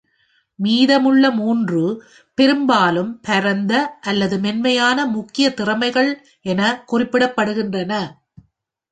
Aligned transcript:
மீதமுள்ள 0.59 1.25
மூன்று 1.31 1.81
பெரும்பாலும் 2.37 3.11
'பரந்த' 3.19 3.81
அல்லது 4.03 4.37
'மென்மையான' 4.39 5.05
முக்கிய 5.07 5.49
திறமைகள் 5.51 6.11
என 6.45 6.61
குறிப்பிடப்படுகின்றன. 6.91 7.93